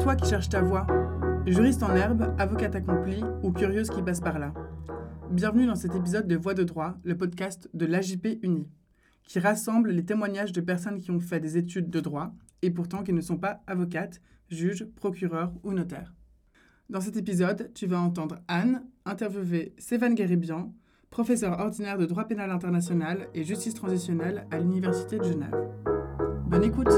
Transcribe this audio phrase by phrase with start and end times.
[0.00, 0.86] toi qui cherches ta voie,
[1.46, 4.54] juriste en herbe, avocate accomplie ou curieuse qui passe par là.
[5.30, 8.68] Bienvenue dans cet épisode de Voix de droit, le podcast de l'AJP Uni,
[9.24, 12.32] qui rassemble les témoignages de personnes qui ont fait des études de droit
[12.62, 16.14] et pourtant qui ne sont pas avocates, juges, procureurs ou notaires.
[16.88, 20.72] Dans cet épisode, tu vas entendre Anne interviewer Sévan Guéribian,
[21.10, 25.56] professeur ordinaire de droit pénal international et justice transitionnelle à l'Université de Genève.
[26.46, 26.92] Bonne écoute!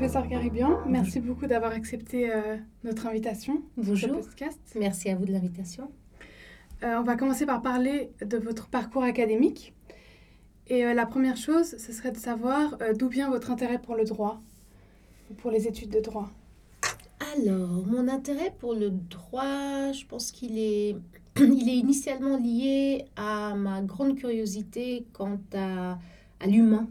[0.00, 3.62] Professeur Garibian, merci beaucoup d'avoir accepté euh, notre invitation.
[3.76, 4.58] Bonjour, podcast.
[4.74, 5.92] merci à vous de l'invitation.
[6.82, 9.74] Euh, on va commencer par parler de votre parcours académique.
[10.68, 14.04] Et euh, la première chose, ce serait de savoir d'où vient votre intérêt pour le
[14.04, 14.40] droit,
[15.30, 16.30] ou pour les études de droit.
[17.36, 20.96] Alors, mon intérêt pour le droit, je pense qu'il est,
[21.36, 25.98] il est initialement lié à ma grande curiosité quant à,
[26.40, 26.88] à l'humain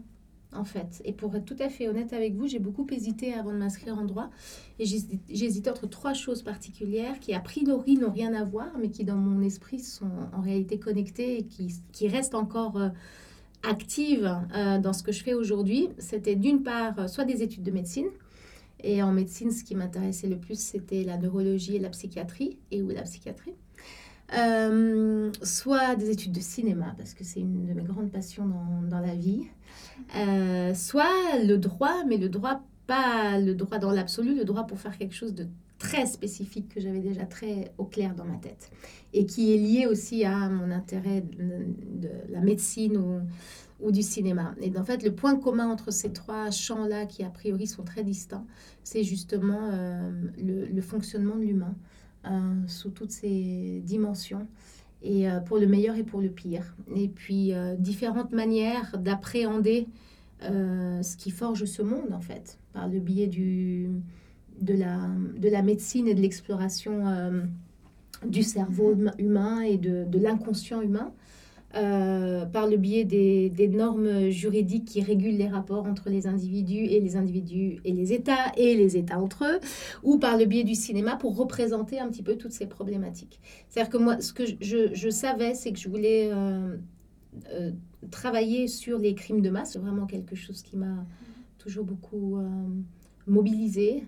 [0.52, 1.00] en fait.
[1.04, 3.98] Et pour être tout à fait honnête avec vous, j'ai beaucoup hésité avant de m'inscrire
[3.98, 4.30] en droit.
[4.78, 4.84] Et
[5.28, 9.16] hésité entre trois choses particulières qui, a priori, n'ont rien à voir, mais qui, dans
[9.16, 12.88] mon esprit, sont en réalité connectées et qui, qui restent encore euh,
[13.62, 15.88] actives euh, dans ce que je fais aujourd'hui.
[15.98, 18.08] C'était d'une part euh, soit des études de médecine.
[18.82, 22.82] Et en médecine, ce qui m'intéressait le plus, c'était la neurologie et la psychiatrie, et
[22.82, 23.52] ou la psychiatrie.
[24.32, 28.82] Euh, soit des études de cinéma, parce que c'est une de mes grandes passions dans,
[28.88, 29.46] dans la vie,
[30.16, 34.78] euh, soit le droit, mais le droit, pas le droit dans l'absolu, le droit pour
[34.78, 38.70] faire quelque chose de très spécifique que j'avais déjà très au clair dans ma tête,
[39.12, 43.20] et qui est lié aussi à mon intérêt de, la médecine ou,
[43.80, 44.54] ou du cinéma.
[44.60, 48.04] Et en fait, le point commun entre ces trois champs-là, qui a priori sont très
[48.04, 48.44] distincts,
[48.84, 51.74] c'est justement euh, le, le, fonctionnement de l'humain.
[52.26, 54.46] Euh, sous toutes ses dimensions,
[55.02, 56.76] et euh, pour le meilleur et pour le pire.
[56.94, 59.88] Et puis euh, différentes manières d'appréhender
[60.42, 63.88] ce qui forge ce monde, en fait, par le biais du,
[64.60, 67.04] de, la, de la médecine et de l'exploration
[68.26, 71.12] du cerveau humain et de, de l'inconscient humain.
[71.76, 76.98] Euh, par le biais des, normes juridiques qui régulent les rapports entre les individus et
[76.98, 79.60] les individus et les États et les États entre eux,
[80.02, 83.38] ou par le biais du cinéma pour représenter un petit peu toutes ces problématiques.
[83.68, 86.76] C'est-à-dire que moi, ce que je, savais, c'est que je voulais euh,
[87.52, 87.70] euh,
[88.10, 89.74] travailler sur les crimes de masse.
[89.74, 91.06] C'est vraiment quelque chose qui m'a
[91.58, 92.38] toujours beaucoup
[93.28, 94.04] mobilisé.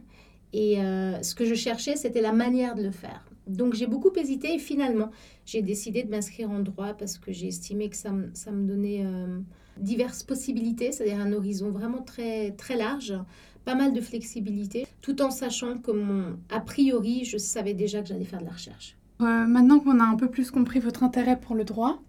[0.52, 3.31] Et ce que je cherchais, c'était la manière de le faire.
[3.46, 5.10] Donc j'ai beaucoup hésité et finalement
[5.44, 9.38] j'ai décidé de m'inscrire en droit parce que j'ai estimé que ça, me, donnait euh,
[9.78, 13.14] diverses possibilités, c'est-à-dire un horizon vraiment très, très large,
[13.64, 18.08] pas mal de flexibilité, tout en sachant que mon, a priori je savais déjà que
[18.08, 18.96] j'allais faire de la recherche.
[19.20, 22.00] Euh, maintenant qu'on a un peu plus compris votre intérêt pour le droit,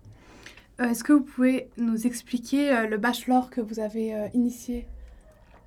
[0.81, 4.87] euh, est-ce que vous pouvez nous expliquer le bachelor que vous avez initié?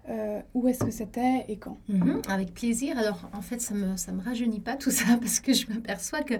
[0.08, 2.96] Euh, où est-ce que c'était et quand mhm, Avec plaisir.
[2.96, 5.66] Alors, en fait, ça ne me, ça me rajeunit pas tout ça parce que je
[5.68, 6.34] m'aperçois que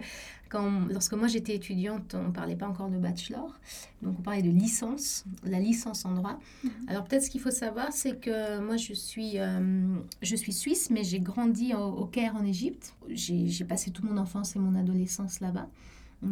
[0.49, 3.59] quand, lorsque moi j'étais étudiante, on ne parlait pas encore de bachelor.
[4.03, 6.39] Donc, on parlait de licence, la licence en droit.
[6.63, 6.71] Mhm.
[6.87, 10.89] Alors, peut-être ce qu'il faut savoir, c'est que moi, je suis, euh, je suis suisse,
[10.91, 12.95] mais j'ai grandi au, Caire, en Égypte.
[13.09, 15.69] J'ai passé toute mon enfance et mon adolescence là-bas.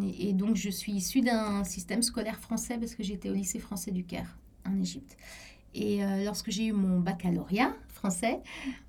[0.02, 3.58] Et, et donc, je suis issue d'un système scolaire français parce que j'étais au lycée
[3.58, 5.16] français du Caire, en Égypte.
[5.74, 8.40] Et euh, lorsque j'ai eu mon baccalauréat français,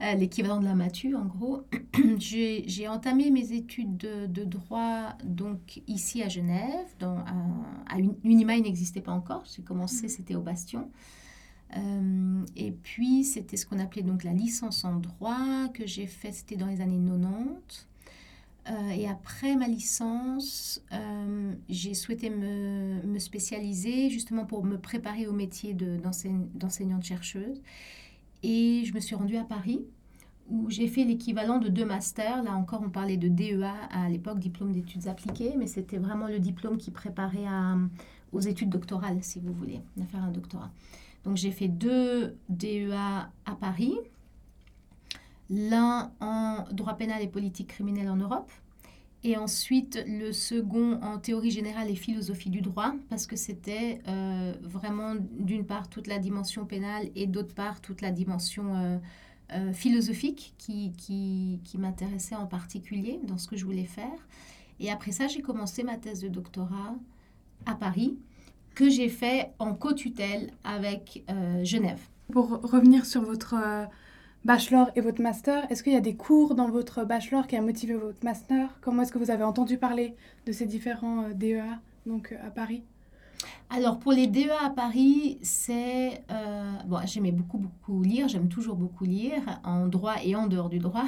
[0.01, 1.63] euh, l'équivalent de la matu en gros,
[2.17, 6.87] j'ai entamé mes études de, droit donc ici à Genève.
[6.99, 9.43] Dans, à, Unima, il n'existait pas encore.
[9.55, 10.09] J'ai commencé, mmh.
[10.09, 10.89] c'était au Bastion.
[11.75, 16.31] Euh, et puis, c'était ce qu'on appelait donc la licence en droit que j'ai fait,
[16.31, 17.87] c'était dans les années 90.
[18.69, 25.33] Euh, et après ma licence, euh, j'ai souhaité me, spécialiser justement pour me préparer au
[25.33, 27.61] métier d'enseignante-chercheuse.
[28.43, 29.85] et je me suis rendue à Paris
[30.49, 32.43] où j'ai fait l'équivalent de deux masters.
[32.43, 36.39] Là encore, on parlait de DEA à l'époque, diplôme d'études appliquées, mais c'était vraiment le
[36.39, 37.47] diplôme qui préparait
[38.31, 40.71] aux études doctorales, si vous voulez, à faire un doctorat.
[41.23, 43.95] Donc j'ai fait deux DEA à Paris
[45.49, 48.51] l'un en droit pénal et politique criminelle en Europe,
[49.25, 54.53] et ensuite le second en théorie générale et philosophie du droit, parce que c'était euh,
[54.61, 58.97] vraiment d'une part toute la dimension pénale et d'autre part toute la dimension euh,
[59.53, 64.27] euh, philosophique qui, qui, qui m'intéressait en particulier dans ce que je voulais faire.
[64.79, 66.93] Et après ça, j'ai commencé ma thèse de doctorat
[67.65, 68.19] à Paris,
[68.75, 71.23] que j'ai fait en co-tutelle avec
[71.63, 72.01] Genève.
[72.31, 73.55] Pour revenir sur votre
[74.45, 75.69] bachelor et votre master.
[75.71, 78.77] Est-ce qu'il y a des cours dans votre bachelor qui a motivé votre master?
[78.79, 80.15] Comment est-ce que vous avez entendu parler
[80.45, 82.83] de ces différents euh, DEA donc, euh, à Paris?
[83.69, 86.23] Alors pour les DEA à Paris, c'est...
[86.31, 90.69] Euh, bon, j'aimais beaucoup, beaucoup lire, j'aime toujours beaucoup lire, en droit et en dehors
[90.69, 91.05] du droit.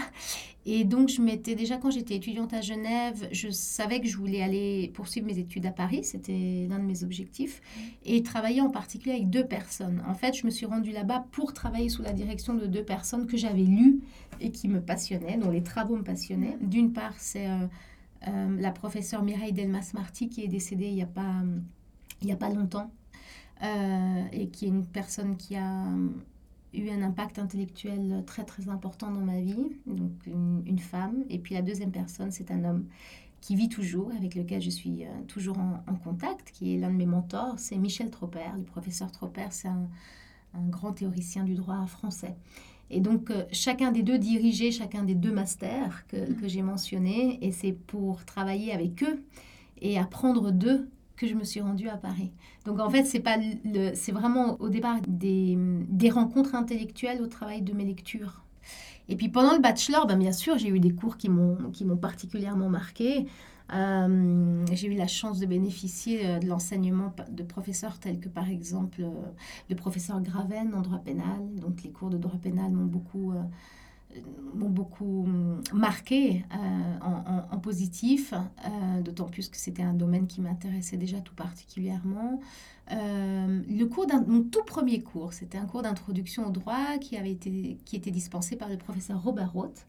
[0.66, 4.42] Et donc je m'étais déjà, quand j'étais étudiante à Genève, je savais que je voulais
[4.42, 7.62] aller poursuivre mes études à Paris, c'était l'un de mes objectifs,
[8.04, 10.04] et travailler en particulier avec deux personnes.
[10.06, 13.28] En fait, je me suis rendue là-bas pour travailler sous la direction de deux personnes
[13.28, 14.02] que j'avais lues
[14.42, 16.58] et qui me passionnaient, dont les travaux me passionnaient.
[16.60, 17.68] D'une part, c'est euh,
[18.28, 21.44] euh, la professeure Mireille Delmas-Marty qui est décédée il n'y a pas
[22.22, 22.92] il n'y a pas longtemps,
[23.64, 25.86] euh, et qui est une personne qui a
[26.74, 31.24] eu un impact intellectuel très très important dans ma vie, donc une, femme.
[31.30, 32.86] Et puis la deuxième personne, c'est un homme
[33.42, 36.96] qui vit toujours, avec lequel je suis euh, toujours en, contact, qui est l'un de
[36.96, 38.52] mes mentors, c'est Michel Tropper.
[38.56, 39.88] Le professeur Tropper, c'est un,
[40.70, 42.36] grand théoricien du droit français.
[42.90, 47.38] Et donc, euh, chacun des deux dirigeait chacun des deux masters que, que j'ai mentionnés,
[47.46, 49.24] et c'est pour travailler avec eux
[49.82, 52.32] et apprendre d'eux que je me suis rendue à Paris.
[52.66, 53.38] Donc en fait, c'est pas
[53.96, 58.44] c'est vraiment au départ des, des, rencontres intellectuelles au travail de mes lectures.
[59.10, 61.86] Et puis pendant le bachelor, ben bien sûr, j'ai eu des cours qui m'ont, qui
[61.86, 63.26] m'ont particulièrement marqué.
[63.74, 68.50] Euh, j'ai eu la chance de bénéficier euh, de l'enseignement de professeurs tels que par
[68.50, 69.12] exemple euh,
[69.70, 71.56] le professeur Graven en droit pénal.
[71.56, 73.34] Donc les cours de droit pénal m'ont beaucoup
[74.54, 75.28] m'ont beaucoup
[75.74, 81.34] marqué euh, en, positif, euh, d'autant plus que c'était un domaine qui m'intéressait déjà tout
[81.34, 82.40] particulièrement.
[82.92, 87.32] Euh, le cours mon tout premier cours, c'était un cours d'introduction au droit qui avait
[87.32, 89.86] été qui était dispensé par le professeur Robert Roth.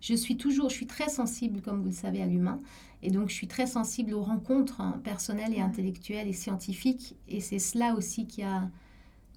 [0.00, 2.60] Je suis toujours, je suis très sensible, comme vous le savez, à l'humain,
[3.02, 7.40] et donc je suis très sensible aux rencontres hein, personnelles et intellectuelles et scientifiques, et
[7.40, 8.70] c'est cela aussi qui a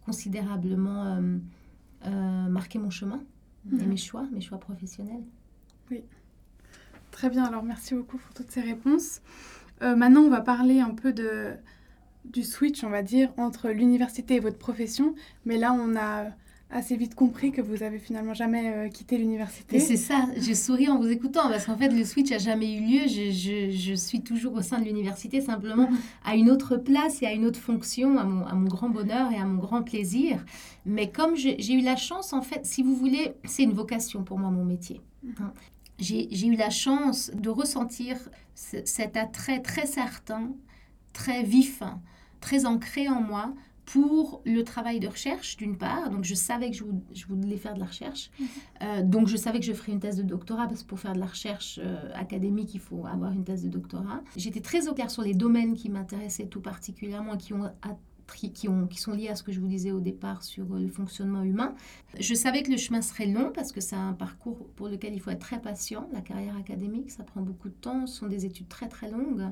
[0.05, 1.21] considérablement
[2.49, 3.21] marqué mon chemin
[3.71, 5.23] et mes choix, mes choix professionnels.
[5.89, 6.03] Oui.
[7.11, 9.21] Très bien, alors merci beaucoup pour toutes ces réponses.
[9.81, 11.53] Euh, maintenant, on va parler un peu de,
[12.25, 15.15] du switch, on va dire, entre l'université et votre profession.
[15.45, 16.25] Mais là, on a
[16.73, 19.79] assez vite compris que vous avez finalement jamais euh, quitté l'université.
[19.79, 22.81] C'est ça, je souris en vous écoutant parce qu'en fait le switch a jamais eu
[22.81, 23.07] lieu.
[23.07, 25.89] Je, je, je suis toujours au sein de l'université, simplement
[26.25, 29.31] à une autre place et à une autre fonction, à mon, à mon grand bonheur
[29.31, 30.43] et à mon grand plaisir.
[30.85, 34.39] Mais comme j'ai eu la chance, en fait, si vous voulez, c'est une vocation pour
[34.39, 34.99] moi, mon métier.
[35.39, 35.53] Hein.
[35.99, 38.17] J'ai eu la chance de ressentir
[38.55, 40.51] cet attrait très certain,
[41.13, 41.81] très vif,
[42.41, 43.53] très ancré en moi
[43.85, 46.09] pour le travail de recherche, d'une part.
[46.09, 48.31] Donc, je savais que je, voulais faire de la recherche.
[48.39, 48.47] Mhm.
[48.81, 51.13] Euh, donc, je savais que je ferais une thèse de doctorat parce que pour faire
[51.13, 54.21] de la recherche euh, académique, il faut avoir une thèse de doctorat.
[54.37, 57.69] J'étais très au clair sur les domaines qui m'intéressaient tout particulièrement et qui ont
[58.53, 60.79] qui, ont, qui sont liés à ce que je vous disais au départ sur euh,
[60.79, 61.75] le fonctionnement humain.
[62.19, 65.19] Je savais que le chemin serait long parce que c'est un parcours pour lequel il
[65.19, 66.09] faut être très patient.
[66.13, 68.07] La carrière académique, ça prend beaucoup de temps.
[68.07, 69.51] Ce sont des études très très longues.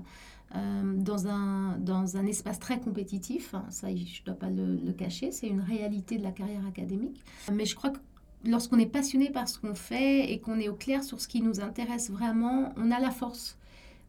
[0.56, 3.56] Euh, dans, un, dans un espace très compétitif.
[3.69, 7.24] Ça, je ne dois pas le, cacher, c'est une réalité de la carrière académique.
[7.51, 8.00] Mais je crois que
[8.44, 11.42] lorsqu'on est passionné par ce qu'on fait et qu'on est au clair sur ce qui
[11.42, 13.57] nous intéresse vraiment, on a la force.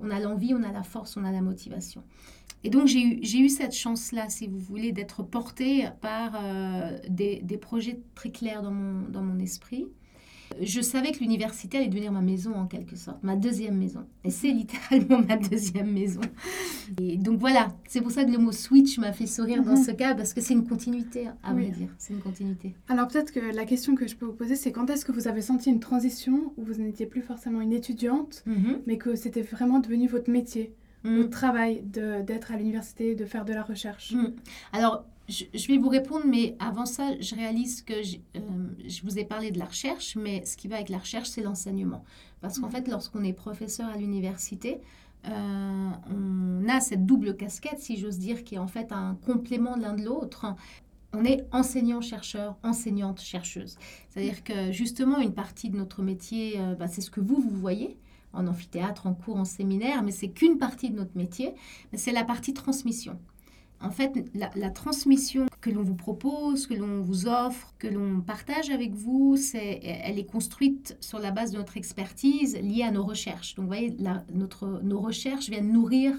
[0.00, 2.02] On a l'envie, on a la force, on a la motivation.
[2.64, 7.40] Et donc j'ai eu, eu cette chance-là, si vous voulez, d'être portée par euh, des,
[7.42, 9.86] des, projets très clairs dans mon, dans mon esprit.
[10.60, 14.04] Je savais que l'université allait devenir ma maison en quelque sorte, ma deuxième maison.
[14.24, 16.20] Et c'est littéralement ma deuxième maison.
[17.00, 19.84] Et donc voilà, c'est pour ça que le mot switch m'a fait sourire dans mhm.
[19.84, 21.88] ce cas, parce que c'est une continuité, à vrai dire.
[21.98, 22.74] C'est une continuité.
[22.88, 25.28] Alors peut-être que la question que je peux vous poser, c'est quand est-ce que vous
[25.28, 28.80] avez senti une transition où vous n'étiez plus forcément une étudiante, mhm.
[28.86, 30.74] mais que c'était vraiment devenu votre métier?
[31.04, 31.16] Mhm.
[31.18, 34.14] votre travail d'être à l'université, de faire de la recherche
[34.72, 38.40] Alors, je, vais vous répondre, mais avant ça, je réalise que euh,
[38.86, 41.42] je, vous ai parlé de la recherche, mais ce qui va avec la recherche, c'est
[41.42, 42.04] l'enseignement.
[42.40, 44.80] Parce qu'en fait, lorsqu'on est professeur à l'université,
[45.28, 49.76] euh, on a cette double casquette, si j'ose dire, qui est en fait un complément
[49.76, 50.46] l'un de l'autre.
[51.12, 53.76] On est enseignant-chercheur, enseignante-chercheuse.
[54.08, 57.56] C'est-à-dire que justement, une partie de notre métier, euh, bah, c'est ce que vous, vous
[57.56, 57.96] voyez
[58.32, 61.54] en amphithéâtre, en cours, en séminaire, mais c'est qu'une partie de notre métier,
[61.94, 63.18] c'est la partie transmission.
[63.82, 68.70] En fait, la, transmission que l'on vous propose, que l'on vous offre, que l'on partage
[68.70, 73.04] avec vous, c'est, elle est construite sur la base de notre expertise liée à nos
[73.04, 73.56] recherches.
[73.56, 73.96] Donc, vous voyez,
[74.32, 76.14] notre, nos recherches viennent nourrir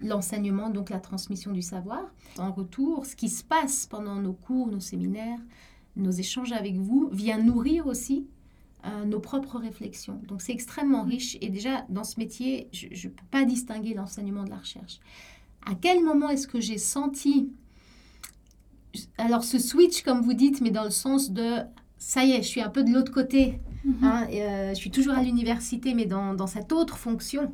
[0.00, 2.04] l'enseignement, donc la transmission du savoir.
[2.38, 5.40] En retour, ce qui se passe pendant nos cours, nos séminaires,
[5.96, 8.28] nos échanges avec vous, vient nourrir aussi
[8.86, 10.20] euh, nos propres réflexions.
[10.28, 14.44] Donc c'est extrêmement riche et déjà dans ce métier, je ne peux pas distinguer l'enseignement
[14.44, 15.00] de la recherche.
[15.64, 17.50] À quel moment est-ce que j'ai senti,
[19.16, 21.60] alors ce switch comme vous dites, mais dans le sens de,
[21.96, 23.58] ça y est, je suis un peu de l'autre côté.
[23.84, 23.94] Mhm.
[24.02, 27.50] Hein, euh, je suis toujours à l'université, mais dans, dans, cette autre fonction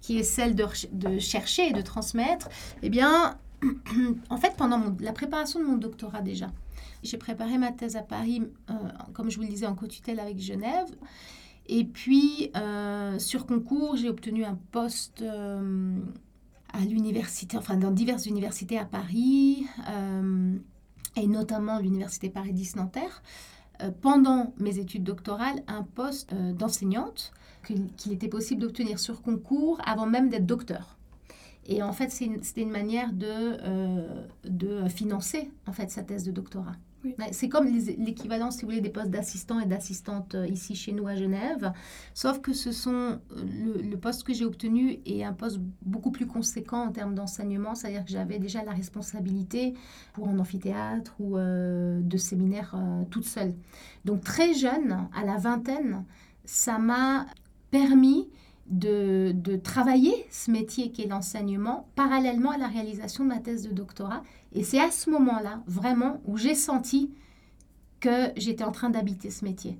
[0.00, 2.48] qui est celle de, de, chercher et de transmettre.
[2.82, 3.36] Eh bien,
[4.30, 6.50] en fait, pendant mon- la préparation de mon doctorat déjà,
[7.02, 8.74] j'ai préparé ma thèse à Paris, euh,
[9.12, 10.88] comme je vous le disais, en co-tutelle avec Genève.
[11.68, 15.98] Et puis, euh, sur concours, j'ai obtenu un poste euh,
[16.72, 19.66] à l'université, enfin dans diverses universités à Paris,
[21.16, 23.22] et notamment l'université Paris 10 Nanterre.
[23.82, 27.32] euh, pendant mes études doctorales, un poste d'enseignante
[27.64, 30.96] qu'il était possible d'obtenir sur concours avant même d'être docteur.
[31.66, 33.58] Et en fait, c'était une manière de,
[34.44, 36.76] de financer en fait sa thèse de doctorat.
[37.30, 41.06] C'est comme l'équivalent, si vous voulez, des postes d'assistant et d'assistante euh, ici chez nous
[41.06, 41.72] à Genève,
[42.12, 46.26] sauf que ce sont euh, le, poste que j'ai obtenu est un poste beaucoup plus
[46.26, 49.74] conséquent en termes d'enseignement, c'est-à-dire que j'avais déjà la responsabilité
[50.12, 52.74] pour un amphithéâtre ou euh, de séminaire
[53.10, 53.54] toute seule.
[54.04, 56.04] Donc très jeune, à la vingtaine,
[56.44, 57.26] ça m'a
[57.70, 58.28] permis
[58.68, 63.62] de, de travailler ce métier qui est l'enseignement parallèlement à la réalisation de ma thèse
[63.62, 64.22] de doctorat.
[64.52, 67.10] Et c'est à ce moment-là, vraiment, où j'ai senti
[68.00, 69.78] que j'étais en train d'habiter ce métier.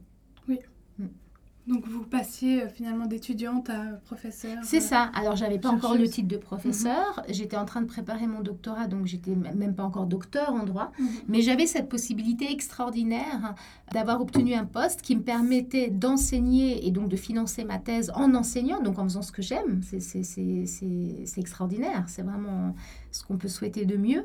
[1.69, 4.57] Donc vous passiez euh, finalement d'étudiante à professeur.
[4.63, 5.11] C'est euh, ça.
[5.15, 7.23] Alors, j'avais pas encore le titre de professeur.
[7.29, 10.93] J'étais en train de préparer mon doctorat, donc j'étais même pas encore docteur en droit.
[10.99, 11.09] Mhm.
[11.29, 13.55] Mais j'avais cette possibilité extraordinaire
[13.93, 18.35] d'avoir obtenu un poste qui me permettait d'enseigner et donc de financer ma thèse en
[18.35, 19.83] enseignant, donc en faisant ce que j'aime.
[19.83, 22.05] C'est extraordinaire.
[22.07, 22.75] C'est vraiment
[23.13, 24.25] ce qu'on peut souhaiter de mieux.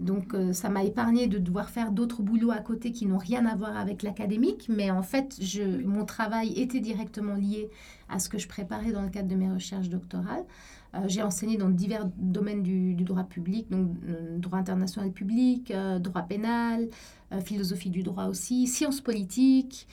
[0.00, 3.44] Donc euh, ça m'a épargné de devoir faire d'autres boulots à côté qui n'ont rien
[3.44, 7.70] à voir avec l'académique, mais en fait, je, mon travail était directement lié
[8.08, 10.44] à ce que je préparais dans le cadre de mes recherches doctorales.
[10.94, 16.22] Euh, J'ai enseigné dans divers domaines du, droit public, donc euh, droit international public, droit
[16.22, 16.88] pénal,
[17.44, 19.86] philosophie du droit aussi, sciences politiques,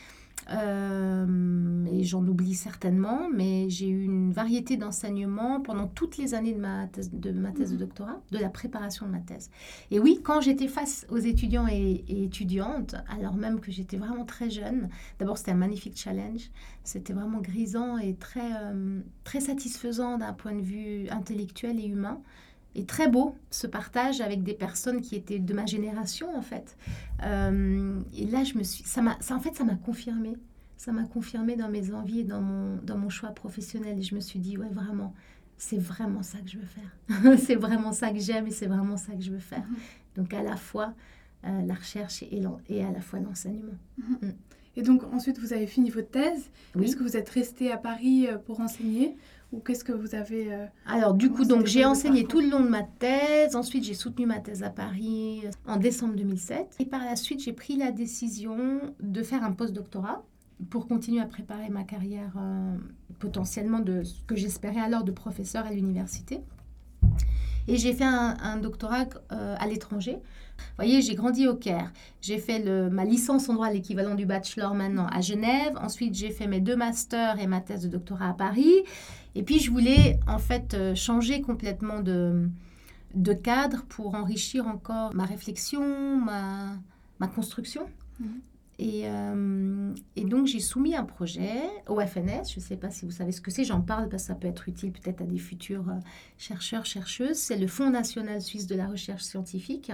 [0.49, 6.53] euh, et j'en oublie certainement, mais j'ai eu une variété d'enseignements pendant toutes les années
[6.53, 9.49] de ma thèse de, ma thèse de doctorat, de la préparation de ma thèse.
[9.91, 14.25] Et oui, quand j'étais face aux étudiants et, et étudiantes, alors même que j'étais vraiment
[14.25, 14.89] très jeune,
[15.19, 16.49] d'abord c'était un magnifique challenge,
[16.83, 22.21] c'était vraiment grisant et très, euh, très satisfaisant d'un point de vue intellectuel et humain.
[22.77, 26.77] Et très beau ce partage avec des personnes qui étaient de ma génération en fait.
[27.23, 30.37] Euh, et là, je me suis, ça m'a, ça, en fait, ça m'a confirmé.
[30.77, 33.97] Ça m'a confirmé dans mes envies et dans mon, dans mon choix professionnel.
[33.97, 35.15] Et je me suis dit, ouais, vraiment,
[35.57, 37.37] c'est vraiment ça que je veux faire.
[37.39, 39.65] c'est vraiment ça que j'aime et c'est vraiment ça que je veux faire.
[39.67, 39.77] Mhm.
[40.15, 40.93] Donc à la fois
[41.45, 42.43] euh, la recherche et,
[42.83, 43.77] à la fois l'enseignement.
[44.75, 46.51] Et donc ensuite vous avez fini votre thèse.
[46.75, 46.85] Oui.
[46.85, 49.15] Est-ce que vous êtes resté à Paris euh, pour enseigner?
[49.53, 52.59] Ou qu'est-ce que vous avez euh, Alors du coup, donc j'ai enseigné tout le long
[52.59, 53.55] de ma thèse.
[53.55, 56.75] Ensuite, j'ai soutenu ma thèse à Paris euh, en décembre 2007.
[56.79, 58.57] Et par la suite, j'ai pris la décision
[59.01, 60.23] de faire un postdoctorat
[60.69, 62.75] pour continuer à préparer ma carrière euh,
[63.19, 66.41] potentiellement de ce que j'espérais alors de professeur à l'université.
[67.69, 70.13] Et j'ai fait un, un doctorat euh, à l'étranger.
[70.57, 71.91] Vous voyez, j'ai grandi au Caire.
[72.21, 75.73] J'ai fait le- ma licence en droit, l'équivalent du bachelor maintenant, à Genève.
[75.81, 78.73] Ensuite, j'ai fait mes deux masters et ma thèse de doctorat à Paris.
[79.37, 82.49] Et puis, je voulais en fait euh, changer complètement de,
[83.13, 86.75] de cadre pour enrichir encore ma réflexion, ma,
[87.19, 87.83] ma construction.
[88.19, 88.41] Mhm.
[88.79, 91.53] Et, euh, et donc, j'ai soumis un projet
[91.87, 92.49] au FNS.
[92.49, 94.35] Je ne sais pas si vous savez ce que c'est, j'en parle parce que ça
[94.35, 95.99] peut être utile peut-être à des futurs euh,
[96.39, 97.37] chercheurs, chercheuses.
[97.37, 99.91] C'est le Fonds national suisse de la recherche scientifique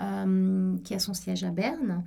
[0.00, 2.04] euh, qui a son siège à Berne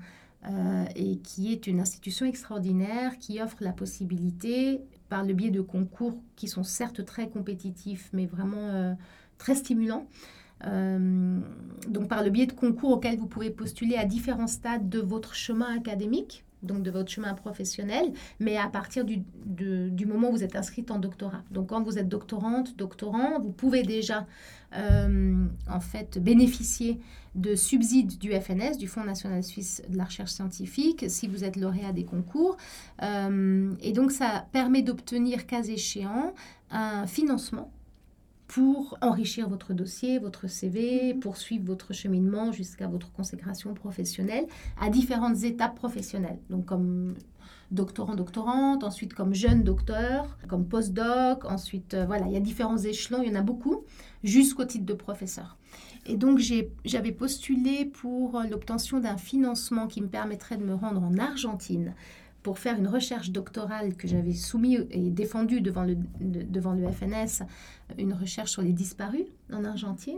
[0.48, 5.60] euh, et qui est une institution extraordinaire qui offre la possibilité, par le biais de
[5.60, 8.94] concours qui sont certes très compétitifs, mais vraiment euh,
[9.38, 10.08] très stimulants,
[10.66, 11.38] euh,
[11.90, 15.36] donc par le biais de concours auxquels vous pouvez postuler à différents stades de votre
[15.36, 20.46] chemin académique, donc de votre chemin professionnel, mais à partir du, du moment où vous
[20.46, 21.44] êtes inscrite en doctorat.
[21.52, 24.26] Donc quand vous êtes doctorante, doctorant, vous pouvez déjà
[24.74, 27.00] euh, en fait bénéficier
[27.36, 31.56] de subsides du FNS, du Fonds national suisse de la recherche scientifique, si vous êtes
[31.56, 32.58] lauréat des concours.
[33.02, 36.34] Euh, et donc ça permet d'obtenir, cas échéant,
[36.70, 37.72] un financement
[38.52, 44.46] pour enrichir votre dossier, votre CV, poursuivre votre cheminement jusqu'à votre consécration professionnelle
[44.78, 46.38] à différentes étapes professionnelles.
[46.50, 47.16] Donc comme
[47.72, 52.78] doctorant, doctorante, ensuite comme jeune docteur, comme postdoc, ensuite euh, voilà, il y a différents
[52.78, 53.86] échelons, il y en a beaucoup,
[54.22, 55.58] jusqu'au titre de professeur.
[56.06, 56.42] Et donc
[56.84, 61.94] j'avais postulé pour l'obtention d'un financement qui me permettrait de me rendre en Argentine
[62.44, 66.88] pour faire une recherche doctorale que j'avais soumise et défendue devant le, de- devant le
[66.90, 67.44] FNS,
[67.98, 70.18] une recherche sur les disparus en Argentine.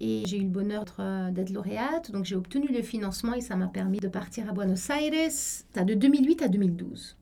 [0.00, 3.54] Et j'ai eu le bonheur d'être- d'être lauréate, donc j'ai obtenu le financement et ça
[3.54, 7.16] m'a permis de partir à Buenos Aires de 2008 à 2012.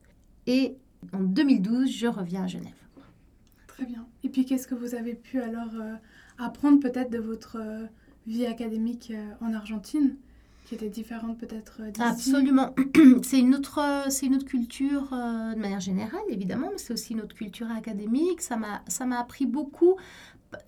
[0.47, 0.77] Et
[1.13, 2.73] en 2012, je reviens à Genève.
[3.67, 4.07] Très bien.
[4.25, 5.95] Et puis qu'est-ce que vous avez pu alors euh,
[6.39, 7.87] apprendre peut-être de votre euh,
[8.27, 10.17] vie académique en Argentine?
[10.71, 12.75] Qui était différente peut-être d'ici Absolument.
[13.23, 17.23] C'est une, autre, c'est une autre culture de manière générale, évidemment, mais c'est aussi une
[17.23, 18.41] autre culture académique.
[18.41, 19.97] Ça m'a appris beaucoup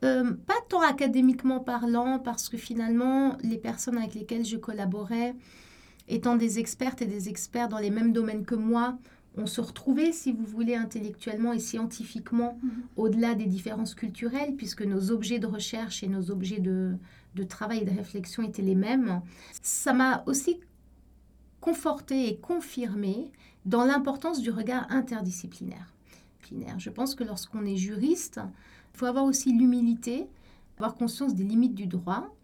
[0.04, 5.34] euh, pas tant académiquement parlant, parce que finalement, les personnes avec lesquelles je collaborais,
[6.08, 8.98] étant des expertes et des experts dans les mêmes domaines que moi,
[9.36, 12.70] on se retrouvait, si vous voulez, intellectuellement et scientifiquement, mhm.
[12.96, 16.96] au-delà des différences culturelles, puisque nos objets de recherche et nos objets de,
[17.34, 19.22] de travail et de réflexion étaient les mêmes.
[19.62, 20.60] Ça m'a aussi
[21.60, 23.30] conforté et confirmé
[23.64, 25.92] dans l'importance du regard interdisciplinaire.
[26.78, 28.40] Je pense que lorsqu'on est juriste,
[28.92, 30.26] il faut avoir aussi l'humilité,
[30.76, 32.34] avoir conscience des limites du droit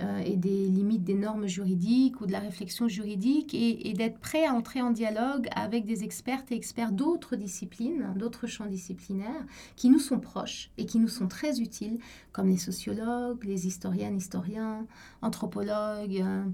[0.00, 4.46] euh, et des limites des normes juridiques ou de la réflexion juridique et, d'être prêt
[4.46, 9.90] à entrer en dialogue avec des expertes et experts d'autres disciplines, d'autres champs disciplinaires qui
[9.90, 11.98] nous sont proches et qui nous sont très utiles,
[12.32, 14.86] comme les sociologues, les historiennes, historiens,
[15.20, 16.22] anthropologues.
[16.22, 16.44] Euh,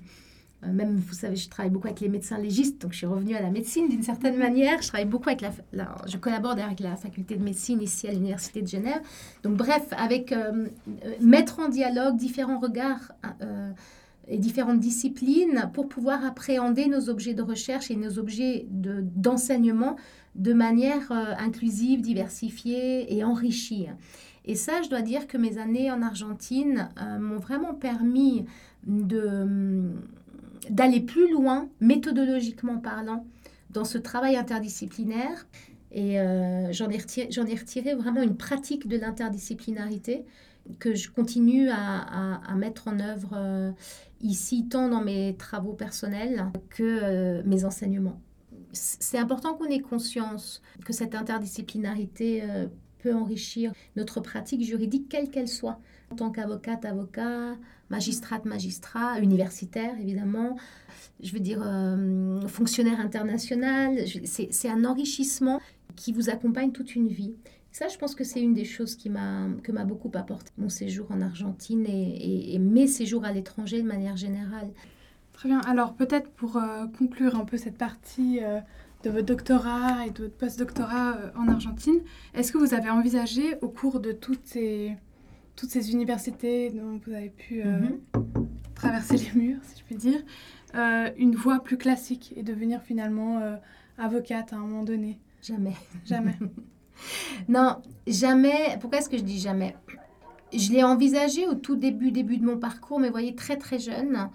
[0.72, 3.42] même, vous savez, je travaille beaucoup avec les médecins légistes, donc je suis revenue à
[3.42, 4.80] la médecine d'une certaine manière.
[4.82, 5.42] Je travaille beaucoup avec
[5.72, 9.00] la, je collabore avec la faculté de médecine ici à l'université de Genève.
[9.42, 10.66] Donc bref, avec euh,
[11.04, 13.12] euh, mettre en dialogue différents regards
[14.28, 19.96] et différentes disciplines pour pouvoir appréhender nos objets de recherche et nos objets d'enseignement
[20.34, 23.86] de, manière inclusive, diversifiée et enrichie.
[24.46, 28.46] Et ça, je dois dire que mes années en Argentine m'ont vraiment permis
[28.86, 29.90] de
[30.70, 33.26] d'aller plus loin, méthodologiquement parlant,
[33.70, 35.46] dans ce travail interdisciplinaire.
[35.90, 40.24] Et euh, j'en ai, retiré, ai retiré vraiment une pratique de l'interdisciplinarité
[40.78, 43.70] que je continue à, à, mettre en œuvre euh,
[44.20, 48.20] ici, tant dans mes travaux personnels que euh, mes enseignements.
[48.72, 52.42] C'est important qu'on ait conscience que cette interdisciplinarité
[53.04, 55.78] peut enrichir notre pratique juridique, quelle qu'elle soit,
[56.10, 57.54] en tant qu'avocate, avocat,
[57.90, 60.56] magistrate, magistrat, universitaire évidemment,
[61.22, 63.98] je veux dire euh, fonctionnaire international.
[64.24, 65.60] C'est un enrichissement
[65.96, 67.34] qui vous accompagne toute une vie.
[67.72, 70.70] Ça, je pense que c'est une des choses qui m'a que m'a beaucoup apporté mon
[70.70, 74.70] séjour en Argentine et, mes séjours à l'étranger de manière générale.
[75.34, 75.60] Très bien.
[75.60, 78.60] Alors peut-être pour euh, conclure un peu cette partie euh,
[79.04, 82.00] de votre doctorat et de votre post-doctorat en Argentine,
[82.34, 84.96] est-ce que vous avez envisagé au cours de toutes ces
[85.56, 88.00] toutes ces universités dont vous avez pu euh, mhm.
[88.74, 90.20] traverser les murs, si je puis dire,
[90.74, 93.54] euh, une voie plus classique et devenir finalement euh,
[93.96, 95.20] avocate à un moment donné?
[95.42, 95.74] Jamais.
[96.04, 96.34] Jamais.
[97.48, 98.78] non, jamais.
[98.80, 99.76] Pourquoi est-ce que je dis jamais?
[100.52, 103.78] Je l'ai envisagé au tout début, début de mon parcours, mais vous voyez, très très
[103.78, 104.28] jeune.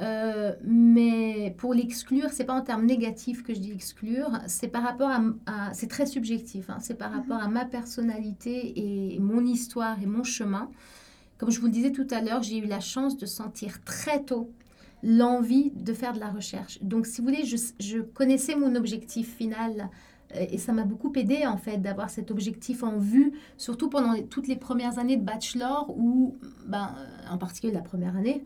[0.00, 4.82] Euh, mais pour l'exclure, c'est pas en termes négatifs que je dis exclure, c'est par
[4.82, 7.16] rapport à, c'est très subjectif, hein, c'est par mhm.
[7.16, 10.70] rapport à ma personnalité et mon histoire et mon chemin.
[11.38, 14.22] Comme je vous le disais tout à l'heure, j'ai eu la chance de sentir très
[14.22, 14.50] tôt
[15.02, 16.78] l'envie de faire de la recherche.
[16.82, 19.90] Donc, si vous voulez, je, je connaissais mon objectif final
[20.34, 24.14] euh, et ça m'a beaucoup aidé en fait d'avoir cet objectif en vue, surtout pendant
[24.22, 26.94] toutes les premières années de bachelor ou ben,
[27.30, 28.44] en particulier la première année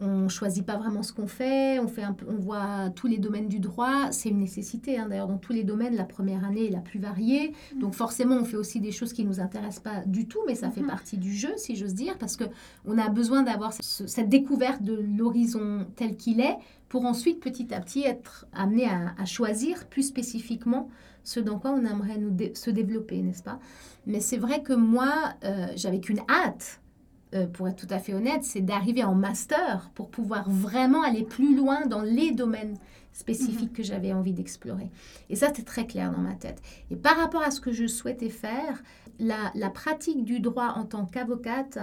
[0.00, 3.18] on choisit pas vraiment ce qu'on fait, on, fait un peu, on voit tous les
[3.18, 4.98] domaines du droit, c'est une nécessité.
[4.98, 5.06] Hein.
[5.08, 7.52] D'ailleurs, dans tous les domaines, la première année est la plus variée.
[7.74, 7.80] Mm.
[7.80, 10.54] Donc forcément, on fait aussi des choses qui ne nous intéressent pas du tout, mais
[10.54, 10.86] ça fait mm-hmm.
[10.86, 15.86] partie du jeu, si j'ose dire, parce qu'on a besoin d'avoir cette découverte de l'horizon
[15.96, 16.56] tel qu'il est
[16.88, 20.88] pour ensuite, petit à petit, être amené à, choisir plus spécifiquement
[21.24, 23.58] ce dans quoi on aimerait nous se développer, n'est-ce pas?
[24.06, 26.80] Mais c'est vrai que moi, euh, j'avais qu'une hâte
[27.34, 31.24] euh, pour être tout à fait honnête, c'est d'arriver en master pour pouvoir vraiment aller
[31.24, 32.76] plus loin dans les domaines
[33.12, 33.76] spécifiques mhm.
[33.76, 34.90] que j'avais envie d'explorer.
[35.30, 36.60] Et ça, c'est très clair dans ma tête.
[36.90, 38.82] Et par rapport à ce que je souhaitais faire,
[39.20, 41.78] la pratique du droit en tant qu'avocate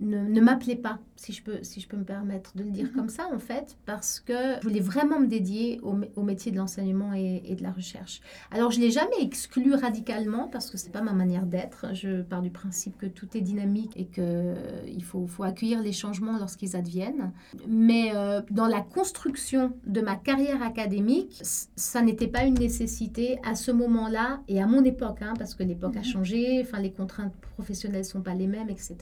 [0.00, 2.92] ne, m'appelait pas, si je, peux, si je peux me permettre de le dire mhm.
[2.92, 6.56] comme ça, en fait, parce que je voulais vraiment me dédier au, au métier de
[6.56, 8.22] l'enseignement et, et, de la recherche.
[8.50, 11.94] Alors, je ne l'ai jamais exclu radicalement, parce que ce n'est pas ma manière d'être.
[11.94, 15.92] Je pars du principe que tout est dynamique et qu'il euh, faut, faut, accueillir les
[15.92, 17.32] changements lorsqu'ils adviennent.
[17.68, 23.56] Mais euh, dans la construction de ma carrière académique, ça n'était pas une nécessité à
[23.56, 26.04] ce moment-là et à mon époque, hein, parce que l'époque a mhm.
[26.06, 28.96] changé, enfin, les contraintes professionnelles ne sont pas les mêmes, etc.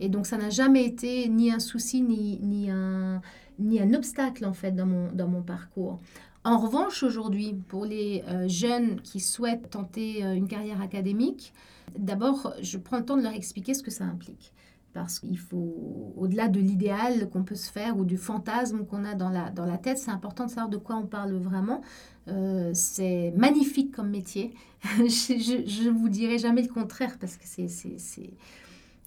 [0.00, 3.20] Et donc, ça n'a jamais été ni un souci, ni, ni, un,
[3.58, 5.98] ni un obstacle, en fait, dans mon, dans mon parcours.
[6.46, 11.54] En revanche, aujourd'hui, pour les euh, jeunes qui souhaitent tenter euh, une carrière académique,
[11.98, 14.52] d'abord, je prends le temps de leur expliquer ce que ça implique.
[14.92, 19.14] Parce qu'il faut, au-delà de l'idéal qu'on peut se faire ou du fantasme qu'on a
[19.14, 21.80] dans la, dans la tête, c'est important de savoir de quoi on parle vraiment.
[22.28, 24.54] Euh, c'est magnifique comme métier.
[24.84, 27.68] je ne vous dirai jamais le contraire parce que c'est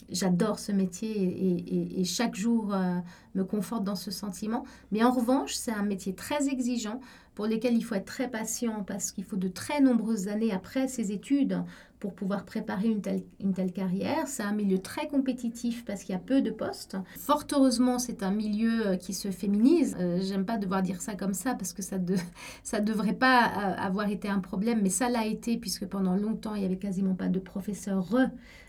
[0.10, 3.00] J'adore ce métier et, chaque jour euh,
[3.36, 4.64] me conforte dans ce sentiment.
[4.92, 7.02] Mais en revanche, c'est un métier très exigeant
[7.36, 10.88] pour lequel il faut être très patient parce qu'il faut de très nombreuses années après
[10.88, 11.62] ses études
[12.00, 14.28] pour pouvoir préparer une telle, une telle carrière.
[14.28, 16.98] C'est un milieu très compétitif parce qu'il y a peu de postes.
[17.18, 19.96] Fort heureusement, c'est un milieu euh, qui se féminise.
[20.00, 22.16] Euh, j'aime pas devoir dire ça comme ça parce que ça ne
[22.64, 26.56] ça devrait pas euh, avoir été un problème, mais ça l'a été puisque pendant longtemps,
[26.56, 28.04] il y avait quasiment pas de professeurs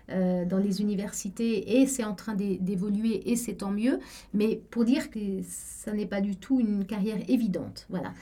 [0.08, 3.98] dans les universités et c'est en train d'évoluer et c'est tant mieux.
[4.32, 7.86] Mais pour dire que ça n'est pas du tout une carrière évidente.
[7.90, 8.12] Voilà.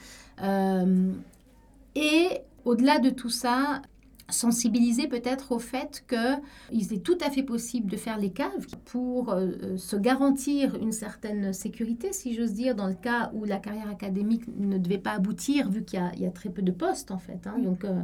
[1.95, 2.27] et
[2.65, 3.81] au-delà de tout ça,
[4.29, 9.31] sensibiliser peut-être au fait qu'il est tout à fait possible de faire les caves pour
[9.31, 13.57] euh, euh, se garantir une certaine sécurité, si j'ose dire, dans le cas où la
[13.57, 17.19] carrière académique ne devait pas aboutir, vu qu'il y, a très peu de postes en
[17.19, 17.47] fait.
[17.47, 17.59] Hein.
[17.59, 18.01] Donc, euh,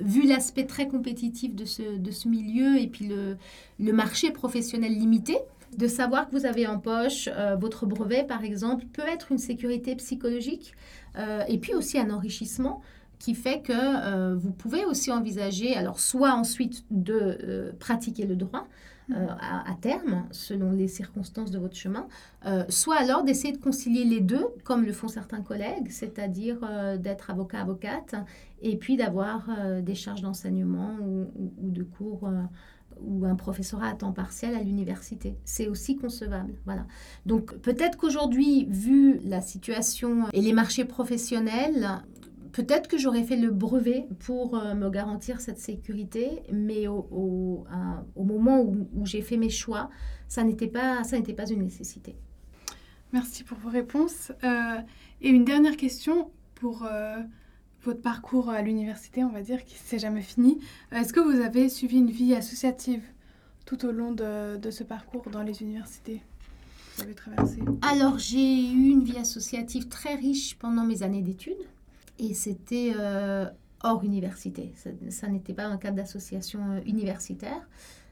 [0.00, 3.36] vu l'aspect très compétitif de ce, de ce milieu et puis le,
[3.80, 5.38] le marché professionnel limité,
[5.76, 9.96] de savoir que vous avez en poche votre brevet, par exemple, peut être une sécurité
[9.96, 10.74] psychologique
[11.48, 12.80] et puis aussi un enrichissement
[13.18, 18.36] qui fait que euh, vous pouvez aussi envisager, alors soit ensuite de euh, pratiquer le
[18.36, 18.66] droit
[19.12, 22.06] euh, à, terme, selon les circonstances de votre chemin,
[22.68, 26.58] soit alors d'essayer de concilier les deux, comme le font certains collègues, c'est-à-dire
[26.98, 28.14] d'être avocat-avocate,
[28.62, 29.48] et puis d'avoir
[29.82, 31.26] des charges d'enseignement ou,
[31.62, 32.28] ou, de cours
[33.00, 35.36] ou un professorat à temps partiel à l'université.
[35.44, 36.54] C'est aussi concevable.
[36.64, 36.86] Voilà.
[37.26, 41.88] Donc peut-être qu'aujourd'hui, vu la situation et les marchés professionnels,
[42.56, 48.24] Peut-être que j'aurais fait le brevet pour euh, me garantir cette sécurité, mais au, au,
[48.24, 49.90] moment où, j'ai fait mes choix,
[50.26, 52.16] ça n'était pas, ça n'était pas une nécessité.
[53.12, 54.32] Merci pour vos réponses.
[54.42, 54.78] Euh,
[55.20, 57.18] et une dernière question pour euh,
[57.82, 60.58] votre parcours à l'université, on va dire, qui ne s'est jamais fini.
[60.92, 63.02] Est-ce que vous avez suivi une vie associative
[63.66, 67.58] tout au long de, de ce parcours dans les universités que vous avez traversé?
[67.82, 71.66] Alors, j'ai eu une vie associative très riche pendant mes années d'études
[72.18, 73.46] et c'était euh,
[73.82, 74.72] hors université.
[75.10, 77.68] Ça, n'était pas un cadre d'association euh, universitaire,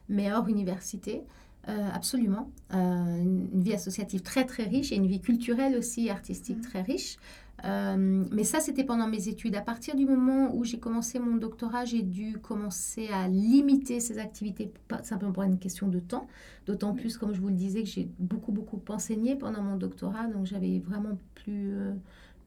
[0.08, 1.22] mais hors université.
[1.66, 2.50] Euh, absolument.
[2.70, 6.60] une vie associative très très riche et une vie culturelle aussi, artistique mmh.
[6.60, 7.16] très riche.
[7.62, 9.56] mais ça, c'était pendant mes études.
[9.56, 14.18] À partir du moment où j'ai commencé mon doctorat, j'ai dû commencer à limiter ces
[14.18, 16.26] activités, pas simplement pour une question de temps.
[16.66, 20.26] D'autant plus, comme je vous le disais, que j'ai beaucoup, beaucoup enseigné pendant mon doctorat.
[20.26, 21.72] Donc, j'avais vraiment plus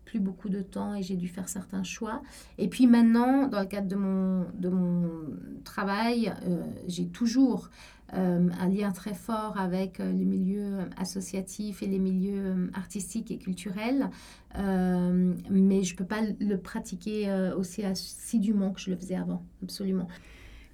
[0.07, 2.21] plus beaucoup de temps et j'ai dû faire certains choix.
[2.57, 5.09] Et puis maintenant, dans le cadre de mon, de mon
[5.65, 7.69] travail, euh, j'ai toujours
[8.13, 13.37] euh, un lien très fort avec euh, les milieux associatifs et les milieux artistiques et
[13.37, 14.09] culturels,
[14.55, 20.07] mais je ne peux pas le pratiquer aussi assidûment que je le faisais avant, absolument.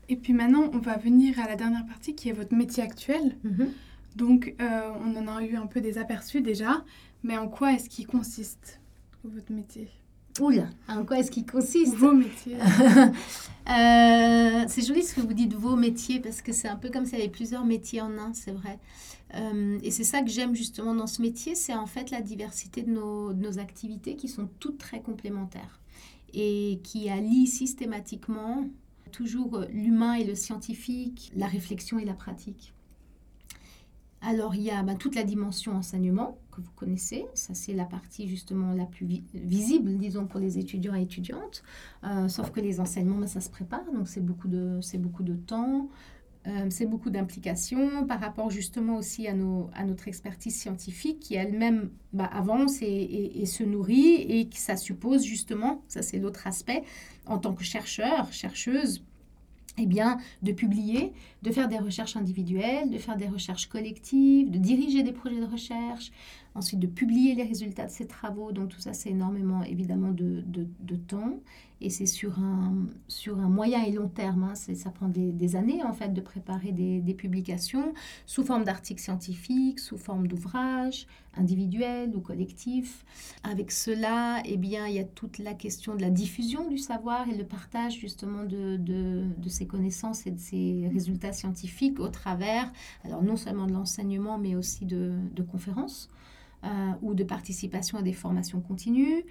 [0.08, 3.36] Et puis maintenant, on va venir à la dernière partie qui est votre métier actuel.
[3.43, 3.67] Mm-hmm.
[4.15, 6.86] Donc, on en a eu un peu des aperçus déjà,
[7.24, 8.80] mais en quoi est-ce qu'il consiste?
[9.30, 9.90] Votre métier
[10.40, 12.58] Oula, en quoi est-ce qu'il consiste Vos métiers.
[13.70, 17.06] Euh, c'est joli ce que vous dites, vos métiers, parce que c'est un peu comme
[17.06, 18.78] s'il y avait plusieurs métiers en un, c'est vrai.
[19.36, 22.82] Euh, et c'est ça que j'aime justement dans ce métier, c'est en fait la diversité
[22.82, 25.80] de nos, de nos, activités qui sont toutes très complémentaires
[26.34, 28.68] et qui allient systématiquement
[29.14, 32.74] toujours l'humain et le scientifique, la réflexion et la pratique.
[34.22, 37.26] Alors, il y a ben, toute la dimension enseignement que vous connaissez.
[37.34, 41.63] Ça, c'est la partie justement la plus visible, disons, pour les étudiants et étudiantes.
[42.04, 45.36] Euh, sauf que les enseignements, ben, ça se prépare, donc c'est beaucoup de, beaucoup de
[45.36, 45.89] temps.
[46.46, 51.36] Euh, c'est beaucoup d'implications par rapport justement aussi à, nos, à notre expertise scientifique qui
[51.36, 56.46] elle-même ben, avance et, et, se nourrit et que ça suppose justement, ça c'est l'autre
[56.46, 56.84] aspect,
[57.28, 59.06] en tant que chercheur, chercheuse,
[59.78, 64.58] eh bien, de publier, de faire des recherches individuelles, de faire des recherches collectives, de
[64.58, 66.12] diriger des projets de recherche,
[66.56, 68.52] ensuite de publier les résultats de ces travaux.
[68.52, 71.39] Donc tout ça, c'est énormément évidemment de, de, temps
[71.82, 74.44] et c'est sur un, sur un moyen et long terme.
[74.44, 74.56] Hein.
[74.56, 77.94] Ça prend des, années en fait de préparer des, des publications
[78.26, 83.04] sous forme d'articles scientifiques, sous forme d'ouvrages individuels ou collectifs.
[83.44, 87.28] Avec cela, eh bien, il y a toute la question de la diffusion du savoir
[87.28, 92.10] et le partage justement de, de, de ces connaissances et de ces résultats scientifiques au
[92.10, 92.72] travers,
[93.04, 96.10] alors non seulement de l'enseignement, mais aussi de, de conférences.
[96.63, 99.26] Euh, ou de participation à des formations continues,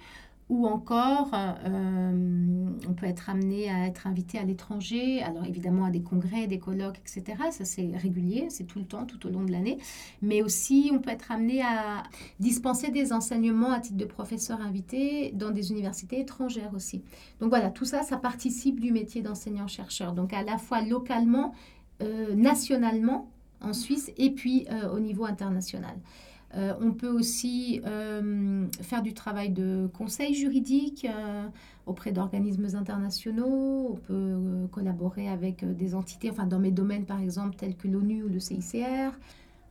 [0.49, 5.89] ou encore euh, on peut être amené à être invité à l'étranger, alors évidemment à
[5.89, 7.23] des congrès, des colloques, etc.
[7.49, 9.79] Ça c'est régulier, c'est tout le temps, tout au long de l'année.
[10.21, 12.03] Mais aussi on peut être amené à
[12.39, 17.01] dispenser des enseignements à titre de professeur invité dans des universités étrangères aussi.
[17.39, 20.13] Donc voilà, tout ça, ça participe du métier d'enseignant-chercheur.
[20.13, 21.55] Donc à la fois localement,
[22.03, 25.95] euh, nationalement en Suisse et puis au niveau international.
[26.53, 27.81] On peut aussi
[28.81, 31.07] faire du travail de conseil juridique
[31.85, 33.89] auprès d'organismes internationaux.
[33.91, 38.23] On peut collaborer avec des entités, enfin dans mes domaines par exemple tels que l'ONU
[38.23, 39.17] ou le CICR.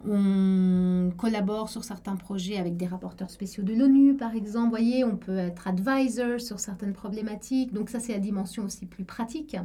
[0.05, 4.65] On collabore sur certains projets avec des rapporteurs spéciaux de l'ONU, par exemple.
[4.65, 7.73] Vous voyez, on peut être advisor sur certaines problématiques.
[7.73, 9.57] Donc ça, c'est la dimension aussi plus pratique.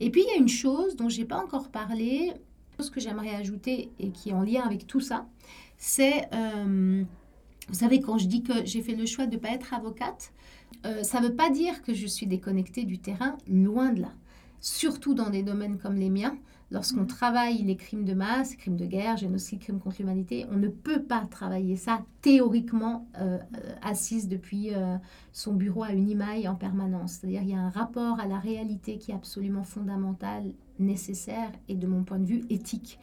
[0.00, 2.32] Et puis, il y a une chose dont je n'ai pas encore parlé,
[2.76, 5.26] chose que j'aimerais ajouter et qui est en lien avec tout ça,
[5.78, 7.04] c'est, euh,
[7.68, 10.32] vous savez, quand je dis que j'ai fait le choix de ne pas être avocate,
[10.84, 14.12] euh, ça ne veut pas dire que je suis déconnectée du terrain, loin de là.
[14.60, 16.36] Surtout dans des domaines comme les miens,
[16.70, 20.68] Lorsqu'on travaille les crimes de masse, crimes de guerre, génocide, crimes contre l'humanité, on ne
[20.68, 23.38] peut pas travailler ça théoriquement euh,
[23.80, 24.96] assise depuis euh,
[25.32, 27.12] son bureau à une imaille en permanence.
[27.12, 31.74] C'est-à-dire il y a un rapport à la réalité qui est absolument fondamental, nécessaire et
[31.74, 32.98] de mon point de vue éthique.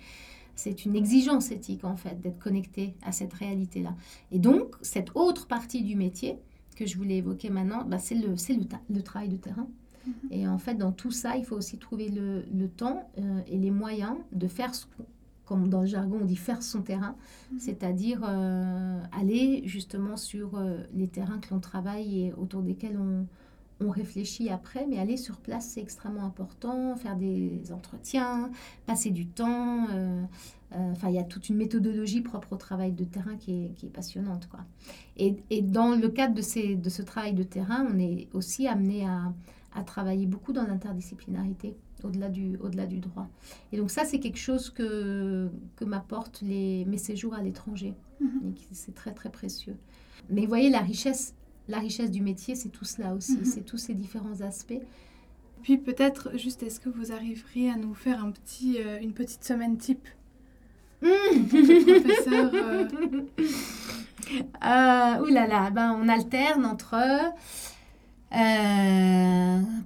[0.55, 3.95] C'est une exigence éthique en fait d'être connecté à cette réalité-là.
[4.31, 6.37] Et donc cette autre partie du métier
[6.75, 9.67] que je voulais évoquer maintenant, bah, c'est le, le, le travail de terrain.
[10.29, 13.57] Et en fait, dans tout ça, il faut aussi trouver le, le temps euh, et
[13.57, 14.85] les moyens de faire, ce,
[15.45, 17.15] comme dans le jargon on dit, faire son terrain,
[17.51, 17.59] mhm.
[17.59, 23.25] c'est-à-dire euh, aller justement sur euh, les terrains que l'on travaille et autour desquels on,
[23.81, 28.49] on réfléchit après, mais aller sur place, c'est extrêmement important, faire des entretiens,
[28.85, 29.87] passer du temps.
[30.71, 33.85] Enfin, il y a toute une méthodologie propre au travail de terrain qui est, qui
[33.85, 34.47] est passionnante.
[34.47, 34.61] Quoi.
[35.17, 38.67] Et, et, dans le cadre de, ces, de ce travail de terrain, on est aussi
[38.67, 39.33] amené à,
[39.75, 43.27] à travailler beaucoup dans l'interdisciplinarité au-delà du, droit.
[43.71, 47.93] Et donc ça, c'est quelque chose que, que m'apportent les, mes séjours à l'étranger.
[48.21, 48.25] Et
[48.71, 49.75] C'est très, très précieux.
[50.29, 51.35] Mais vous voyez, la richesse,
[51.67, 53.37] la richesse du métier, c'est tout cela aussi.
[53.37, 53.45] Mhm.
[53.45, 54.81] C'est tous ces différents aspects.
[55.63, 59.43] Puis peut-être, juste, est-ce que vous arriveriez à nous faire un petit, euh, une petite
[59.43, 60.07] semaine type?
[61.01, 61.07] Mmh.
[61.47, 62.87] professeur euh...
[64.63, 66.95] Euh, ouh là là, ben, on alterne entre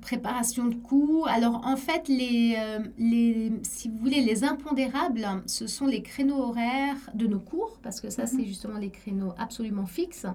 [0.01, 1.27] préparation de cours.
[1.27, 2.57] Alors en fait, les,
[2.97, 7.99] les, si vous voulez, les impondérables, ce sont les créneaux horaires de nos cours, parce
[7.99, 8.45] que ça, c'est mhm.
[8.45, 10.25] justement les créneaux absolument fixes.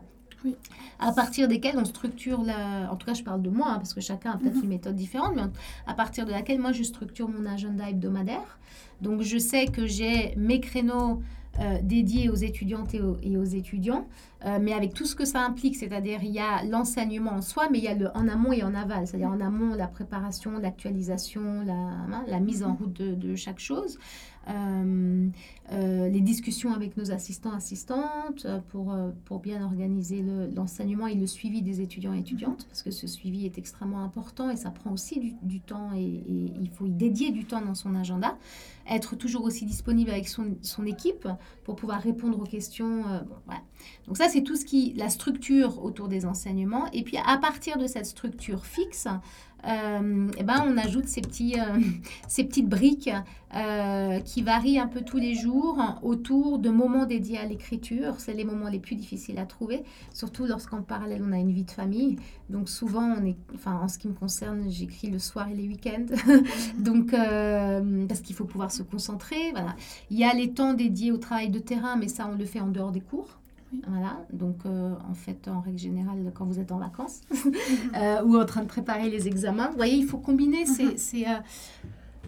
[0.45, 0.57] Oui.
[0.99, 2.91] À partir desquels on structure, la...
[2.93, 4.65] en tout cas je parle de moi, hein, parce que chacun a peut-être mhm.
[4.65, 5.43] une méthode différente, mais
[5.87, 8.59] à partir de laquelle moi je structure mon agenda hebdomadaire.
[9.01, 11.23] Donc je sais que j'ai mes créneaux
[11.61, 14.09] euh, dédié aux étudiantes et aux, étudiants,
[14.45, 17.69] euh, mais avec tout ce que ça implique, c'est-à-dire il y a l'enseignement en soi,
[17.71, 20.59] mais il y a le en amont et en aval, c'est-à-dire en amont la préparation,
[20.59, 23.99] l'actualisation, la, hein, la, mise en route de, de chaque chose.
[24.49, 25.29] Euh,
[25.73, 30.23] euh, les discussions avec nos assistants, assistantes, pour, pour bien organiser
[30.55, 34.51] l'enseignement et le suivi des étudiants et étudiantes, parce que ce suivi est extrêmement important
[34.51, 37.75] et ça prend aussi du, du temps et, il faut y dédier du temps dans
[37.75, 38.37] son agenda.
[38.91, 41.27] Être toujours aussi disponible avec son, son équipe
[41.65, 43.01] pour pouvoir répondre aux questions.
[43.01, 43.63] bon, voilà.
[44.07, 46.91] Donc ça, c'est tout ce qui, la structure autour des enseignements.
[46.93, 49.07] Et puis à partir de cette structure fixe,
[49.65, 51.79] euh, eh ben, on ajoute ces, petits, euh,
[52.29, 53.11] ces petites briques
[53.55, 58.17] euh, qui varient un peu tous les jours autour de moments dédiés à l'écriture.
[58.19, 61.63] C'est les moments les plus difficiles à trouver, surtout lorsqu'en parallèle on a une vie
[61.63, 62.17] de famille.
[62.51, 65.69] Donc souvent, on est, enfin, en ce qui me concerne, j'écris le soir et les
[65.69, 66.07] week-ends.
[66.81, 69.53] Donc, parce qu'il faut pouvoir se concentrer.
[69.53, 69.77] Voilà.
[70.11, 72.61] Il y a les temps dédiés au travail de terrain, mais ça, on le fait
[72.61, 73.39] en dehors des cours.
[73.87, 77.21] Voilà, donc euh, en fait, en règle générale, quand vous êtes en vacances
[77.97, 81.27] euh, ou en train de préparer les examens, vous voyez, il faut combiner ces...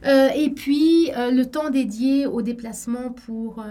[0.05, 3.65] Euh, et puis, le temps dédié au déplacement pour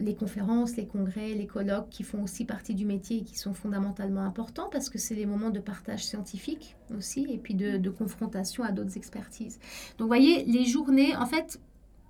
[0.00, 3.54] les conférences, les congrès, les colloques qui font aussi partie du métier et qui sont
[3.54, 7.90] fondamentalement importants parce que c'est des moments de partage scientifique aussi et puis de, de
[7.90, 9.60] confrontation à d'autres expertises.
[9.98, 11.60] Donc, vous voyez, les journées, en fait,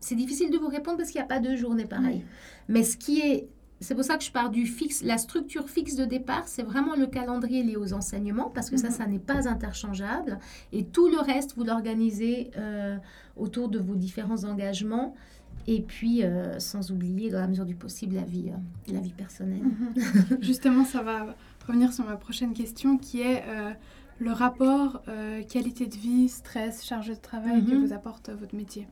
[0.01, 2.25] c'est difficile de vous répondre parce qu'il n'y a pas de journée pareille.
[2.69, 3.49] Mais ce qui est
[3.83, 5.03] c'est pour ça que je pars du fixe.
[5.03, 8.89] La structure fixe de départ, c'est vraiment le calendrier lié aux enseignements, parce que ça,
[8.89, 8.95] mhm.
[8.95, 10.39] ça n'est pas interchangeable.
[10.73, 12.97] Et tout le reste, vous l'organisez euh,
[13.37, 15.15] autour de vos différents engagements.
[15.67, 19.13] Et puis, euh, sans oublier, dans la mesure du possible, la vie, euh, la vie
[19.13, 19.63] personnelle.
[19.63, 20.39] Mhm.
[20.41, 21.35] Justement, ça va
[21.67, 23.45] revenir sur ma prochaine question, qui est
[24.19, 25.03] le rapport
[25.49, 27.87] qualité de vie, stress, charge de travail que mhm.
[27.87, 28.87] vous apporte votre métier.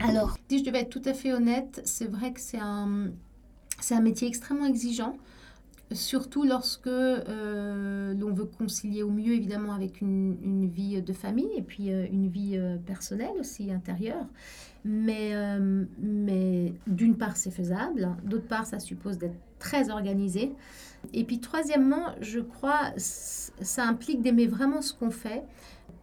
[0.00, 3.10] Alors, si je devais être tout à fait honnête, c'est vrai que c'est un,
[3.80, 5.16] c'est un métier extrêmement exigeant,
[5.92, 11.62] surtout lorsque euh, l'on veut concilier au mieux, évidemment, avec une, vie de famille et
[11.62, 14.26] puis euh, une vie euh, personnelle aussi intérieure.
[14.84, 15.34] Mais,
[16.00, 20.52] mais d'une part, c'est faisable, d'autre part, ça suppose d'être très organisé.
[21.12, 25.42] Et puis, troisièmement, je crois, ça implique d'aimer vraiment ce qu'on fait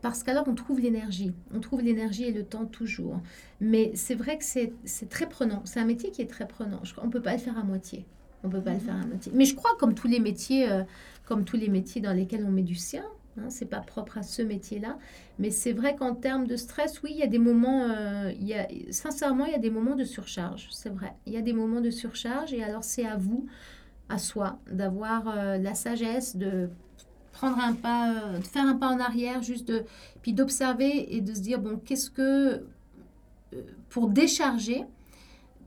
[0.05, 1.33] parce qu'alors on trouve l'énergie.
[1.51, 3.19] On trouve l'énergie et le temps toujours.
[3.59, 5.63] Mais c'est vrai que c'est très prenant.
[5.65, 6.79] C'est un métier qui est très prenant.
[7.01, 8.05] On ne peut pas le faire à moitié.
[8.43, 9.31] On peut pas le faire à moitié.
[9.33, 10.83] Mais je crois, comme tous les métiers, euh,
[11.25, 13.03] comme tous les métiers dans lesquels on met du sien,
[13.39, 14.99] hein, c'est pas propre à ce métier-là.
[15.39, 18.45] Mais c'est vrai qu'en termes de stress, oui, il y a des moments, euh, il
[18.45, 20.67] y a, sincèrement, il y a des moments de surcharge.
[20.69, 21.15] C'est vrai.
[21.25, 22.53] Il y a des moments de surcharge.
[22.53, 23.47] Et alors, c'est à vous,
[24.09, 26.69] à soi, d'avoir euh, la sagesse de
[27.35, 29.83] prendre un pas, de faire un pas en arrière, juste de,
[30.21, 32.65] puis d'observer et de se dire, bon, qu'est-ce que,
[33.89, 34.85] pour décharger,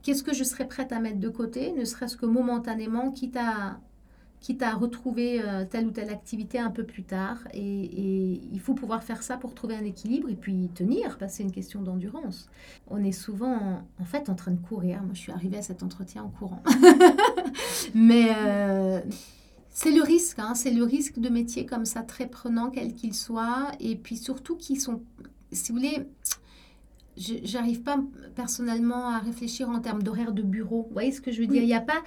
[0.01, 3.79] qu'est-ce que je serais prête à mettre de côté, ne serait-ce que momentanément, quitte à,
[4.39, 7.37] quitte à retrouver euh, telle ou telle activité un peu plus tard.
[7.53, 11.37] Et, il faut pouvoir faire ça pour trouver un équilibre et puis tenir, parce que
[11.37, 12.49] c'est une question d'endurance.
[12.89, 15.03] On est souvent, en, fait, en train de courir.
[15.03, 16.63] Moi, je suis arrivée à cet entretien en courant.
[17.93, 19.01] Mais euh,
[19.81, 23.13] c'est le risque, hein, c'est le risque de métiers comme ça, très prenants, quels qu'ils
[23.13, 23.71] soient.
[23.79, 25.01] Et puis surtout qui sont,
[25.53, 26.05] si vous voulez
[27.15, 27.97] j'arrive pas
[28.35, 30.83] personnellement à réfléchir en termes d'horaire de bureau.
[30.87, 31.61] Vous voyez ce que je veux dire?
[31.63, 32.01] Il n'y a pas...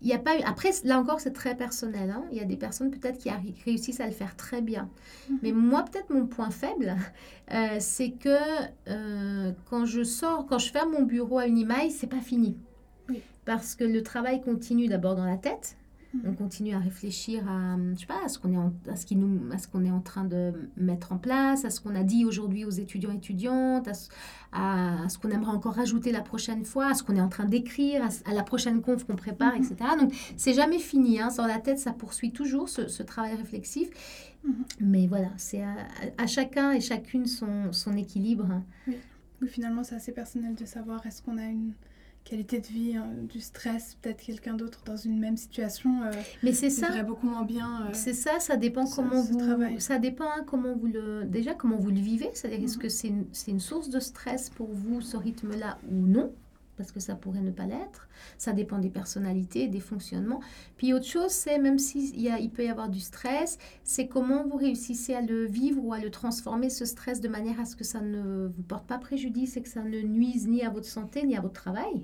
[0.00, 2.10] Il y a pas Après, là encore, c'est très personnel.
[2.10, 2.24] Hein.
[2.30, 3.30] Il y a des personnes peut-être qui
[3.64, 4.88] réussissent à le faire très bien.
[5.28, 5.38] Mhm.
[5.42, 6.96] Mais moi, peut-être mon point faible,
[7.52, 8.38] euh, c'est que
[8.88, 12.56] euh, quand je sors, quand je ferme mon bureau à une image, c'est pas fini.
[13.44, 15.76] Parce que le travail continue d'abord dans la tête.
[16.24, 19.04] On continue à réfléchir à, je sais pas, à ce qu'on est, en, à ce
[19.04, 21.94] qui nous, à ce qu'on est en train de mettre en place, à ce qu'on
[21.94, 23.88] a dit aujourd'hui aux étudiants et étudiantes,
[24.52, 27.44] à, ce qu'on aimerait encore rajouter la prochaine fois, à ce qu'on est en train
[27.44, 29.64] d'écrire, à, la prochaine conf qu'on prépare, mhm.
[29.64, 29.90] etc.
[30.00, 31.20] Donc, c'est jamais fini.
[31.20, 31.28] Hein.
[31.36, 33.90] Dans la tête, ça poursuit toujours ce, travail réflexif.
[34.44, 34.64] Mhm.
[34.80, 38.48] Mais voilà, c'est à, chacun et chacune son, son équilibre.
[38.86, 38.96] Oui.
[39.42, 41.74] oui, finalement, c'est assez personnel de savoir est-ce qu'on a une
[42.28, 46.02] qualité de vie, hein, du stress, peut-être quelqu'un d'autre dans une même situation.
[46.02, 46.12] Euh,
[46.42, 47.02] mais c'est ça.
[47.02, 47.86] beaucoup moins bien.
[47.86, 49.40] Euh, c'est ça, ça dépend comment vous.
[49.78, 51.24] Ça dépend hein, comment vous le.
[51.24, 52.28] Déjà, comment vous le vivez.
[52.34, 52.82] C'est-à-dire, est-ce mhm.
[52.82, 56.32] que c'est une, une, source de stress pour vous, ce rythme-là, ou non?
[56.78, 58.08] Parce que ça pourrait ne pas l'être.
[58.38, 60.40] Ça dépend des personnalités, des fonctionnements.
[60.76, 64.56] Puis autre chose, c'est même s'il il peut y avoir du stress, c'est comment vous
[64.56, 67.84] réussissez à le vivre ou à le transformer, ce stress, de manière à ce que
[67.84, 71.24] ça ne vous porte pas préjudice et que ça ne nuise ni à votre santé
[71.24, 72.02] ni à votre travail.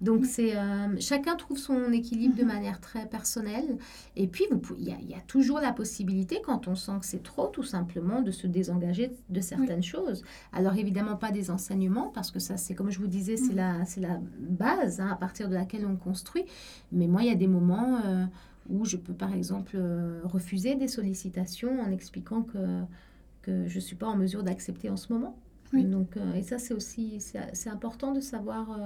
[0.00, 2.48] Donc c'est euh, chacun trouve son équilibre de mhm.
[2.48, 3.76] manière très personnelle.
[4.16, 4.44] Et puis
[4.78, 8.22] il y, y, a toujours la possibilité, quand on sent que c'est trop, tout simplement,
[8.22, 10.22] de se désengager de certaines choses.
[10.52, 13.56] Alors évidemment pas des enseignements, parce que ça c'est comme je vous disais, c'est mhm.
[13.56, 16.44] la, la la base hein, à partir de laquelle on construit.
[16.92, 18.24] Mais moi, il y a des moments euh,
[18.68, 22.82] où je peux, par exemple, euh, refuser des sollicitations en expliquant que,
[23.42, 25.36] que je ne suis pas en mesure d'accepter en ce moment.
[25.72, 28.78] Donc, euh, et ça, c'est aussi c'est important de savoir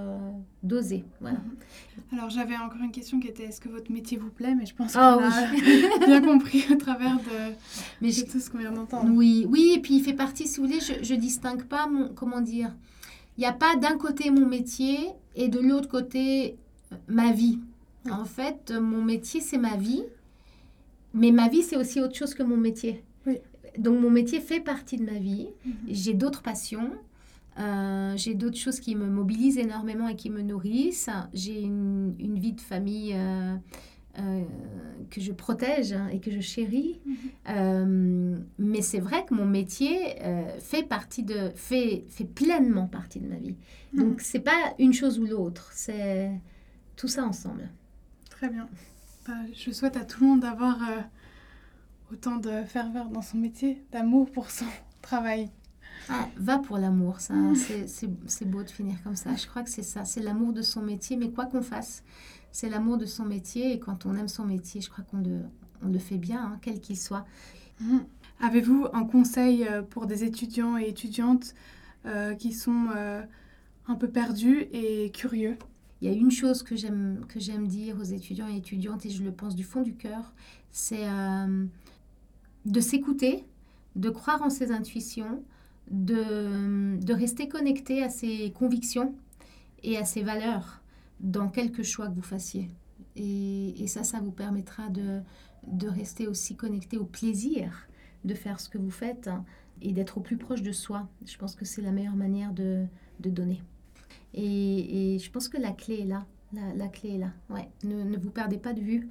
[0.64, 1.04] doser.
[1.20, 1.36] Voilà.
[1.38, 2.18] Mhm.
[2.18, 4.54] Alors, j'avais encore une question qui était est-ce que votre métier vous plaît?
[4.56, 7.54] Mais je pense ah qu'on a bien compris à travers de,
[8.00, 9.12] Mais tout ce qu'on vient d'entendre.
[9.14, 12.08] Oui, oui, et puis il fait partie, si vous voulez, je ne distingue pas mon,
[12.08, 12.74] comment dire,
[13.36, 14.98] il n'y a pas d'un côté mon métier
[15.36, 16.56] et de l'autre côté
[16.92, 17.58] euh, ma vie.
[18.10, 20.02] En fait, mon métier, c'est ma vie,
[21.12, 23.04] mais ma vie, c'est aussi autre chose que mon métier.
[23.78, 25.48] Donc, mon métier fait partie de ma vie.
[25.64, 25.74] Mhm.
[25.88, 26.90] J'ai d'autres passions.
[27.58, 31.10] Euh, j'ai d'autres choses qui me mobilisent énormément et qui me nourrissent.
[31.34, 33.56] J'ai une, vie de famille euh,
[34.18, 34.42] euh,
[35.08, 37.00] que je protège hein, et que je chéris.
[37.04, 37.16] Mhm.
[37.48, 43.20] Euh, mais c'est vrai que mon métier euh, fait partie de fait, fait pleinement partie
[43.20, 43.56] de ma vie.
[43.92, 44.02] Mhm.
[44.02, 46.30] Donc c'est pas une chose ou l'autre, c'est
[46.96, 47.68] tout ça ensemble.
[48.30, 48.68] Très bien.
[49.26, 50.78] Bah, je souhaite à tout le monde d'avoir
[52.12, 54.66] autant de ferveur dans son métier, d'amour pour son
[55.02, 55.50] travail.
[56.08, 57.34] Ah, va pour l'amour, ça.
[57.34, 57.54] Mhm.
[57.86, 59.36] C'est beau de finir comme ça.
[59.36, 60.04] Je crois que c'est ça.
[60.04, 62.02] C'est l'amour de son métier, mais quoi qu'on fasse,
[62.52, 63.72] c'est l'amour de son métier.
[63.72, 65.40] Et quand on aime son métier, je crois qu'on le,
[65.82, 67.24] on le fait bien, hein, quel qu'il soit.
[67.80, 68.04] Mhm.
[68.40, 71.54] Avez-vous un conseil euh, pour des étudiants et étudiantes
[72.06, 73.22] euh, qui sont euh,
[73.86, 75.56] un peu perdus et curieux?
[76.00, 79.10] Il y a une chose que j'aime, que j'aime dire aux étudiants et étudiantes, et
[79.10, 80.32] je le pense du fond du cœur,
[80.70, 81.06] c'est
[82.64, 83.44] de s'écouter,
[83.96, 85.44] de croire en ses intuitions,
[85.90, 89.14] de, de rester connecté à ses convictions
[89.82, 90.79] et à ses valeurs
[91.20, 92.70] dans quelque choix que vous fassiez.
[93.16, 95.20] Et, et ça, ça vous permettra de,
[95.66, 97.88] de, rester aussi connecté au plaisir
[98.24, 99.44] de faire ce que vous faites hein,
[99.82, 101.08] et d'être au plus proche de soi.
[101.26, 102.86] Je pense que c'est la meilleure manière de,
[103.20, 103.62] de donner.
[104.34, 106.26] Et, et, je pense que la clé est là.
[106.52, 107.32] La, la clé est là.
[107.48, 107.68] Ouais.
[107.84, 109.08] Ne, ne, vous perdez pas de vue.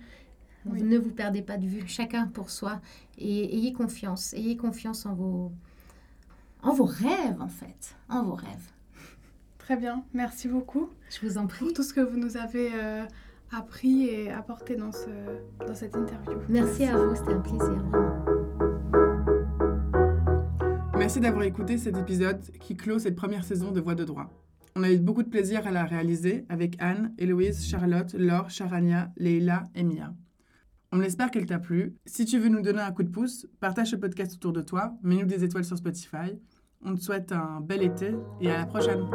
[0.66, 1.84] Ne vous perdez pas de vue.
[1.88, 2.82] Chacun pour soi.
[3.18, 4.34] Et ayez confiance.
[4.34, 5.52] Ayez confiance en vos,
[6.62, 7.96] en vos rêves, en fait.
[8.10, 8.72] En vos rêves.
[9.70, 10.90] Très bien, merci beaucoup.
[11.12, 11.64] Je vous en prie.
[11.64, 13.06] Pour tout ce que vous nous avez euh,
[13.52, 15.10] appris et apporté dans, ce,
[15.60, 16.40] dans cette interview.
[16.50, 17.86] Merci à vous, c'était un plaisir.
[20.98, 24.34] Merci d'avoir écouté cet épisode qui clôt cette première saison de Voix de droit.
[24.76, 29.12] On a eu beaucoup de plaisir à la réaliser avec Anne, Héloïse, Charlotte, Laure, Charania,
[29.18, 30.16] Leila et Mia.
[30.92, 31.96] On espère qu'elle t'a plu.
[32.08, 34.96] Si tu veux nous donner un coup de pouce, partage ce podcast autour de toi,
[35.04, 36.40] mets-nous des étoiles sur Spotify.
[36.86, 39.06] On te souhaite un bel été et à la prochaine.